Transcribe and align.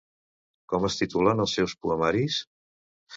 Com 0.71 0.87
es 0.87 0.95
titulen 1.01 1.43
els 1.43 1.53
seus 1.59 1.75
poemaris? 1.83 2.39